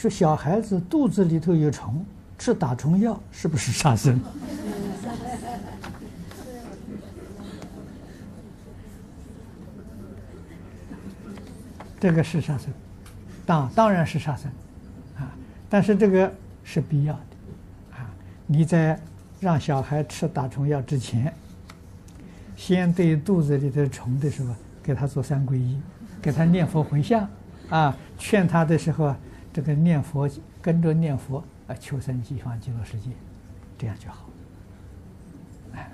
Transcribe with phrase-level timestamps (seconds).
[0.00, 2.02] 说小孩子肚子里头有虫，
[2.38, 4.18] 吃打虫药是不是杀生？
[12.00, 12.72] 这个是杀生，
[13.44, 14.50] 当当然是杀生，
[15.18, 15.28] 啊，
[15.68, 16.32] 但是这个
[16.64, 18.08] 是必要的，啊，
[18.46, 18.98] 你在
[19.38, 21.30] 让小孩吃打虫药之前，
[22.56, 25.78] 先对肚子里的虫的时候，给他做三皈依，
[26.22, 27.28] 给他念佛回向，
[27.68, 29.18] 啊，劝他的时候啊，
[29.52, 30.28] 这个念佛
[30.62, 33.10] 跟着念佛啊，求生西方极乐世界，
[33.76, 34.28] 这样就好，
[35.72, 35.90] 哎。